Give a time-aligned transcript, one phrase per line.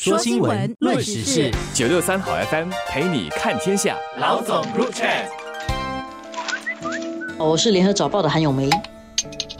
[0.00, 3.96] 说新闻，论时事，九六三好 FM 陪你看天下。
[4.20, 5.26] 老总入 chat，
[7.36, 8.70] 我是联合早报的韩永梅。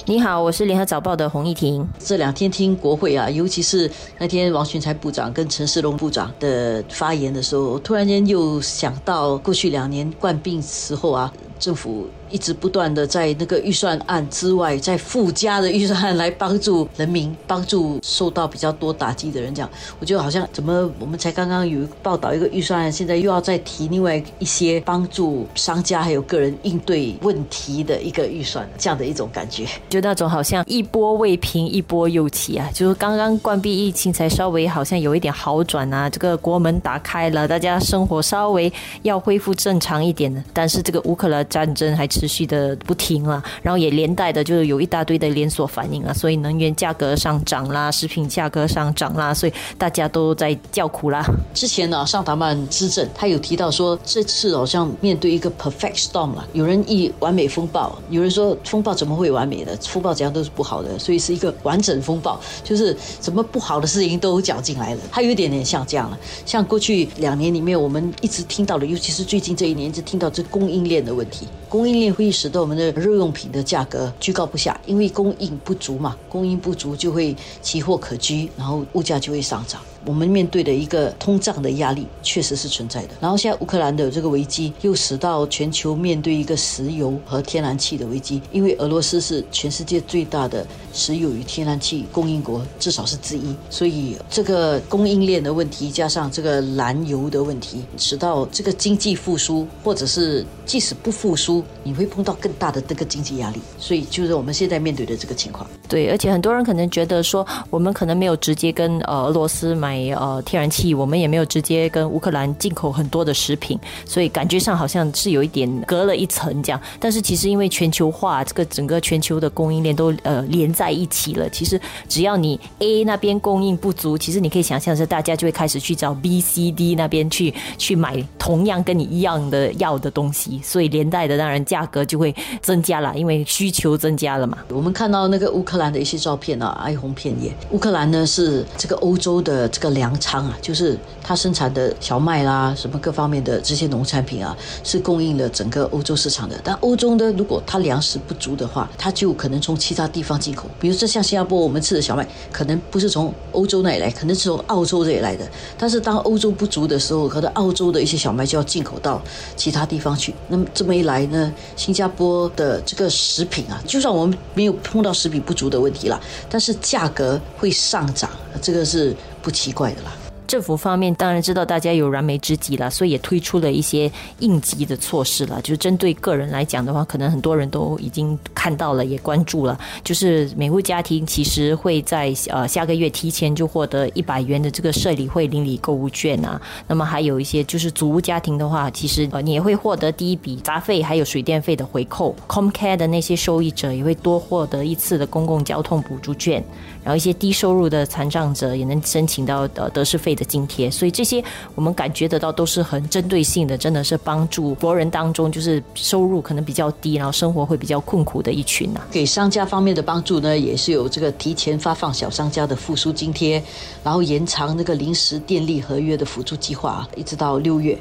[0.07, 1.85] 你好，我是联合早报的洪一婷。
[1.99, 12.09] 这两天听国会啊，尤其是那天王群才部长跟陈世龙部长的发言的时候，突然间又想到过去两年冠病时候啊，政府。
[12.31, 19.55] 一直不断的在那个预算案之外，在附加的预算案来帮助人民，帮助受到比较多打击的人。
[19.55, 32.69] 这样，我觉得好像怎么我们才刚刚有报道一个预算案，现在又要再提另外一些帮助商家还有个人应对问题的一个预算，这样的一种感觉，就那种好像一波未平一波又起啊！
[32.75, 38.71] 就是刚刚关闭疫情才稍微好像有一点好转啊，这个国门打开了，大家生活稍微
[39.03, 42.07] 要恢复正常一点的，但是这个乌克兰战争还。
[42.19, 51.25] 持续的不停了，然后也连带的就是有一大堆的连锁反应啊，所以能源价格上涨啦，食品价格上涨啦，所以大家都在叫苦啦。
[51.55, 59.77] 之前呢，上达曼之政他有提到说，这次好像面对一个 perfect storm 了，有人以完美风暴，有人说风暴怎么会完美的？
[59.77, 65.01] 风暴怎样都是不好的，所以是一个完整风暴，就是什么不好的事情都搅进来了。
[65.13, 72.08] 它有一点点像这样了，像过去两年里面我们一直听到的，尤其是最近这一年一直听到这供应链的问题，供应链。
[72.13, 79.81] 会使得我们的日用品的价格居高不下，因为供应不足嘛，供应不足就会奇货可居，然后物价就会上涨。
[80.09, 83.09] 我们面对的一个通胀的压力确实是存在的。
[83.21, 93.55] 然后现在乌克兰的这个危机又使到全球面对一个石油和天然气的危机，因为俄罗斯是全世界最大的石油与天然气供应国，至少是之一。
[93.69, 103.61] 所以这个供应链的问题加上这个燃油的问题，使到这个经济复苏，或者是即使不复苏，你会碰到更大的这个经济压力。
[103.79, 105.69] 所以就是我们现在面对的这个情况。
[105.87, 109.98] 对，而且很多人可能觉得说，我们可能没有直接跟呃俄罗斯买。
[109.99, 116.81] 买呃天然气，我们也没有直接跟乌克兰进口很多的食品，所以感觉上好像是有一点隔了一层这样。
[117.01, 121.49] 但是其实因为全球化，这个整个全球的供应链都呃连在一起了。
[121.51, 134.59] 其实只要你 A 那边供应不足，其实你可以想象是大家就会开始去找 B、C、D 那边去去买同样跟你一样的要的东西，所以连带的当然价格就会增加了，因为需求增加了嘛。
[134.69, 137.53] 我们看到那个乌克兰的一些照片啊，哀鸿遍野。
[137.71, 139.69] 乌克兰呢是这个欧洲的。
[139.69, 146.59] 这个粮仓啊，就是它生产的小麦啦，什么各方面的这些农产品啊，是供应了整个欧洲市场的。
[146.63, 150.69] 但欧洲呢，如果它粮食不足的话，它就可能从其他地方进口。
[150.81, 155.49] 比如说像新加坡，我们吃的小麦可能不是从欧洲那里来，可能是从澳洲这里来的。
[155.77, 159.23] 但是当欧洲不足的时候，可能澳洲的一些小麦就要进口到
[159.57, 160.35] 其他地方去。
[160.49, 169.15] 那么这么一来呢，新加坡的这个食品啊，就算我们没有碰到食品不足的问题了，但是价格会上涨，这个是。
[169.49, 170.18] 不奇怪的啦。
[170.49, 175.61] 政府方面当然知道大家有燃眉之急了，所以也推出了一些应急的措施了。
[175.61, 179.79] 就是针对个人来讲的话，可能很多人都已经看到了，也关注了。
[180.03, 186.59] 就是每户家庭其实会在呃下个月提前就获得一百元的这个社理会邻里购物券啊。
[186.87, 192.35] 那么还有一些就是祖屋家庭的话，其实呃你也会获得第一笔杂费还有水电费的回扣。
[192.49, 196.65] Comcare 的那些受益者也会多获得一次的公共交通补助券。
[197.05, 201.43] 然后一些低收入的残障者也能申请到呃得失费的津贴，所以这些
[201.75, 209.05] 我们感觉得到都是很针对性的，真的是帮助国人当中就是收入可能比较低，然后生活会比较困苦的一群啊。
[209.11, 213.63] 给商家方面的帮助呢，也是有这个提前发放小商家的复苏津贴，
[214.05, 217.99] 然后延长那个临时电力合约的辅助计划，一直到六月。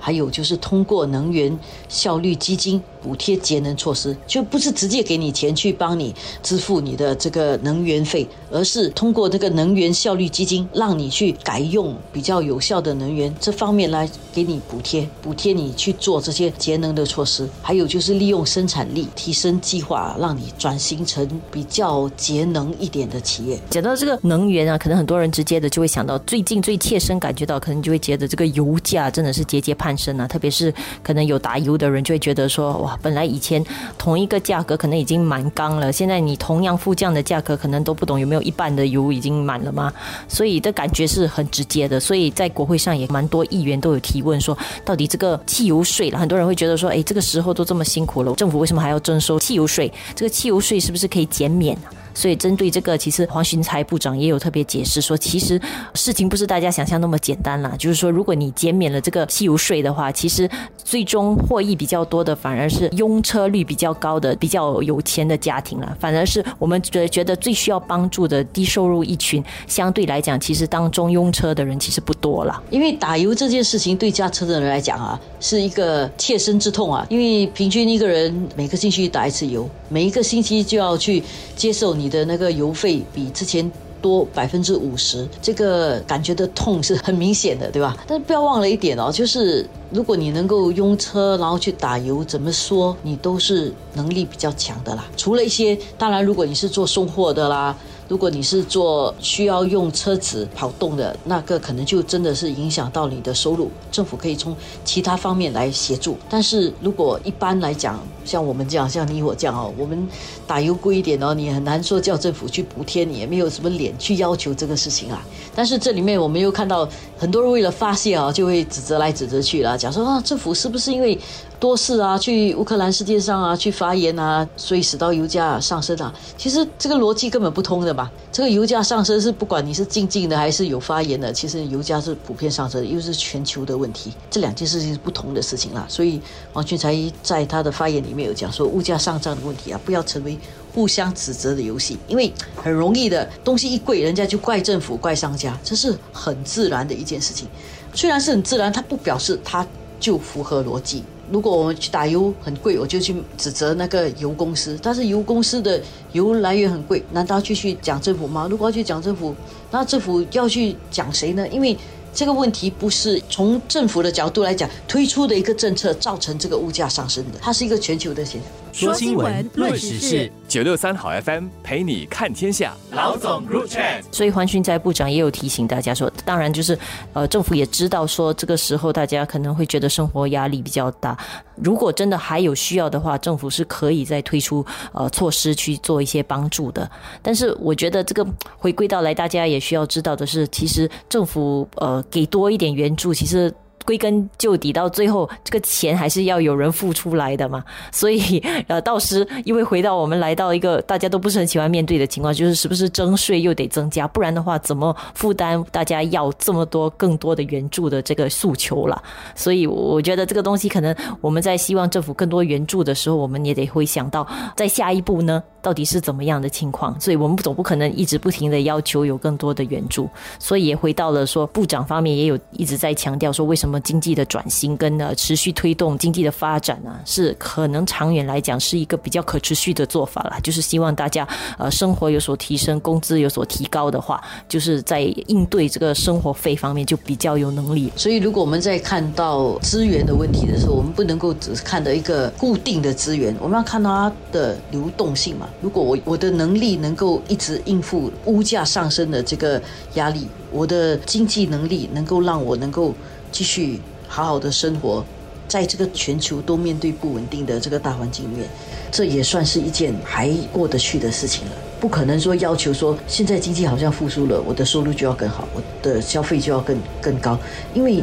[0.00, 1.56] 还有就是通过能源
[1.88, 17.48] 效率基金补贴节能措施，就不是直接给你钱去帮你支付你的这个能源费，而是通过这个能源效率基金，让你去改用比较有效的能源，这方面来给你补贴，补贴你去做这些节能的措施。
[17.60, 23.58] 还有就是利用生产力提升计划，让你转型成比较节能一点的企业。
[23.68, 29.89] 讲到这个能源啊，可能很多人直接的就会想到最近最切身感觉到，可能就会觉得这个油价真的是节节攀。
[29.90, 30.72] 攀升啊，特别是
[31.02, 33.64] 可能有打油的人就会觉得说，哇，本来以前
[33.98, 39.92] 同一个价格可能已经满缸了，现在你同样副降的价格，可能都不懂有没有一半的油已经满了吗？
[40.28, 41.98] 所以的感觉是很直接的。
[41.98, 49.92] 所以在国会上也蛮多议员都有提问说，到底这个汽油税了，很多人会觉得说，哎，这个时候都这么辛苦了，政府为什么还要征收汽油税？
[50.14, 51.76] 这个汽油税是不是可以减免？
[52.20, 55.58] 所以针对这个，其实黄循财部长也有特别解释说，其实
[55.94, 57.74] 事情不是大家想象那么简单啦。
[57.78, 60.46] 就是说，如果你减免了这个汽油税的话，其实
[60.76, 65.96] 最终获益比较多的反而是拥车率比较高的、比较有钱的家庭了。
[65.98, 72.62] 反而是我们觉觉得最需要帮助的低收入一群，相对来讲，其实当中拥车的人其实不多了。
[72.68, 77.06] 因为打油这件事情对驾车的人来讲啊，是一个切身之痛啊。
[77.08, 81.22] 因为平均一个人每个星期打一次油，每一个星期就要去
[81.56, 83.70] 接受你的那个油费比之前
[84.02, 87.96] 多百分之五十，这个感觉的痛是很明显的，对吧？
[88.06, 95.06] 但是不要忘了一点哦，就是如果你能够用车然后去打油，怎么说你都是能力比较强的啦。
[95.16, 97.76] 除了一些，当然如果你是做送货的啦。
[98.10, 103.70] 如果你是做需要用车子跑动的，那个可能就真的是影响到你的收入。
[103.92, 104.54] 政府可以从
[104.84, 106.18] 其他方面来协助。
[106.28, 110.08] 但是如果一般来讲，像我们这样，像你我这样哦，我们
[110.44, 115.24] 打油贵一点哦，你很难说叫政府去补贴你，也没有什么脸去要求这个事情啊。
[115.54, 121.16] 但是这里面我们又看到很多人为了发泄啊，就会指责来指责去了，讲说啊，政府是不是因为
[121.60, 126.12] 多事啊，去乌克兰世界上啊去发言啊，所以使到油价上升啊？
[126.38, 127.90] 其实这个逻辑根本不通的。
[128.32, 135.84] 这个油价上升是不管你是静静的还是有发言的，其实油价是普遍上升，又是全球的问题，这两件事情是不同的事情啦。
[135.88, 136.18] 所以
[136.54, 140.38] 王俊才在他的发言里面有讲说，物价上涨的问题啊，不要成为
[140.72, 147.46] 互相指责的游戏，因为很容易的东西一贵，人家就怪政府、怪商家，这是很自然的一件事情。
[147.92, 149.66] 虽然是很自然，它不表示它
[149.98, 151.02] 就符合逻辑。
[151.30, 154.78] 如果我们去打油很贵，我就去指责那个油公司。
[154.82, 155.80] 但是油公司的
[156.12, 158.46] 油来源很贵，难道继续讲政府吗？
[158.50, 159.34] 如果要去讲政府，
[159.70, 161.46] 那政府要去讲谁呢？
[161.48, 161.76] 因为
[162.12, 168.50] 这个问题不是从政府的角度来讲推出的一个政策造成这个物价上升的，它是一个全球的现象。
[168.72, 172.74] 说新闻，论时事，九六三好 FM 陪你看天下。
[172.90, 173.80] 老总入场。
[174.10, 176.76] 所以黄循财部长也有提醒大家说，当然就是，
[177.12, 181.16] 呃，政府也知道说这个时候大家可能会觉得生活压力比较大。
[181.62, 186.90] 如果真的还有需要的话，政府是可以再推出呃措施去做一些帮助的。
[187.22, 188.26] 但是我觉得这个
[188.58, 193.54] 回归到来，大家也需要知道的是，其实政府呃给多一点援助，其实。
[193.90, 197.64] 归根究底，到最后这个钱还是要有人付出来的嘛。
[197.90, 198.38] 所以，
[198.68, 209.02] 呃，到时因为回到我们来到一个大家都不是很喜欢面对的情况，就是是不是征税又得增加，不然的话怎么负担大家要这么多更多的援助的这个诉求了？
[209.34, 216.94] 所以，我觉得这个东西可能我们在希望政府更多援助的时候，我们也得会想到，在下一步呢，到底是怎么样的情况？
[217.00, 220.08] 所以我们总不可能一直不停的要求有更多的援助。
[220.38, 223.79] 所以也回到了说，部长方面也有一直在强调说，为什么？
[223.82, 226.98] 经济的转型跟呢持续推动经济的发展呢？
[227.04, 230.38] 是可能长远来讲是一个比较可持续的做法了。
[230.42, 231.26] 就是希望大家
[231.58, 237.92] 呃生活有所提升，工资有所提高的话，就是在应对这个生活费方面就比较有能力。
[237.96, 245.48] 所以如果我们在看到资源的问题的时候，我们不能够只是看到一个固定的资源，我们要看到它的流动性嘛。
[245.60, 249.60] 如果我我的能力能够一直应付物价上升的这个
[249.94, 252.94] 压力，我的经济能力能够让我能够。
[253.30, 255.04] 继续好好的生活，
[255.48, 258.48] 在这个全球都面对不稳定的这个大环境里面，
[258.90, 261.52] 这也算是一件还过得去的事情了。
[261.80, 267.38] 不可能说要求说现在经济好像复苏了，我的收入就要更好，我的消费就要更更高。
[267.72, 268.02] 因为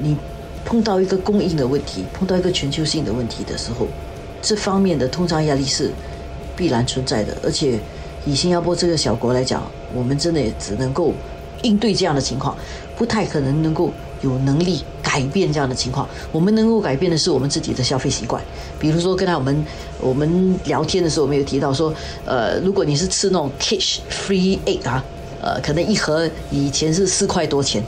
[0.00, 0.16] 你
[0.64, 3.86] 碰到一个供应的问题，碰到一个全球性的问题的时候，
[4.40, 5.92] 这方面的通胀压力是
[6.56, 7.36] 必然存在的。
[7.44, 7.78] 而且
[8.26, 9.62] 以新加坡这个小国来讲，
[9.94, 11.14] 我们真的也只能够
[11.62, 12.56] 应对这样的情况，
[12.96, 13.92] 不太可能能够。
[14.22, 18.42] 有能力改变这样的情况，我们能够改变的是我们自己的消费习惯。
[18.78, 19.64] 比如说，刚才我们
[20.00, 21.92] 我们聊天的时候，我们有提到说，
[22.24, 25.04] 呃，如果你是吃那种 cash free egg 啊，
[25.40, 27.82] 呃，可能一盒以前是四块多钱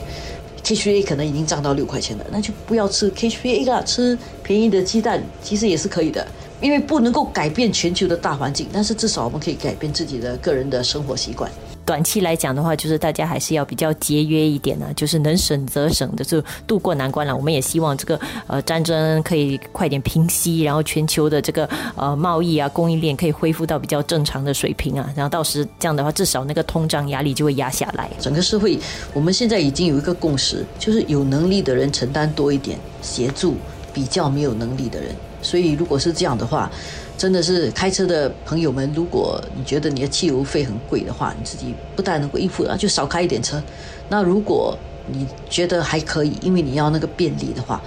[0.63, 6.27] ，cash free 可能已经涨到六块钱了，那就不要吃 cash free 啦，吃便宜的鸡蛋其实也是可以的。
[6.65, 11.51] 因为不能够改变全球的大环境，但是至少我们可以改变自己的个人的生活习惯。
[11.85, 17.37] 短期来讲的话，就是大家还是要比较节约一点呢，就是能省则省的，就度过难关了。
[17.37, 28.09] 我们也希望这个呃战争可以快点平息，然后全球的这个呃贸易啊供应链可以恢复到比较正常的水平啊，然后到时这样的话，至少那个通胀压力就会压下来。
[28.19, 28.79] 整个社会
[29.13, 33.57] 我们现在已经有一个共识，就是有能力的人承担多一点，协助
[33.93, 35.15] 比较没有能力的人。
[35.45, 36.69] 所以如果是这样的话。
[37.17, 43.63] 真的是开车的朋友们，如果你觉得你的汽油费很贵的话，你自己不但能够应付，那就少开一点车。
[44.09, 47.81] 那如果你觉得还可以，因为你要那个便利的话，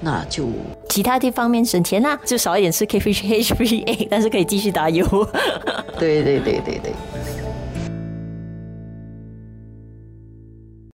[0.00, 0.46] 那就
[0.88, 5.04] 其他地方面省钱啦，就少一点吃 K F H H V A，但是可以继续打油。
[5.98, 6.92] 对对对对对。